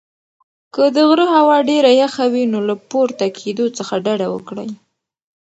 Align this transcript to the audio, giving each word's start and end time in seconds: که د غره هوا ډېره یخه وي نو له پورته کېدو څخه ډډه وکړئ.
که 0.73 0.83
د 0.95 0.97
غره 1.09 1.25
هوا 1.35 1.57
ډېره 1.69 1.91
یخه 2.03 2.25
وي 2.33 2.43
نو 2.53 2.59
له 2.69 2.75
پورته 2.89 3.25
کېدو 3.39 3.65
څخه 3.77 3.93
ډډه 4.05 4.27
وکړئ. 4.33 4.69